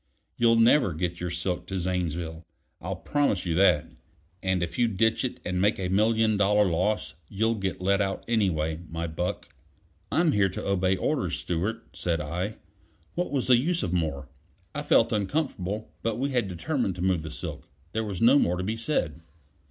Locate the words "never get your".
0.55-1.29